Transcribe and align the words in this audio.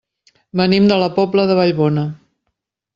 Venim 0.61 0.87
de 0.93 0.97
la 1.03 1.11
Pobla 1.19 1.47
de 1.53 1.59
Vallbona. 1.63 2.11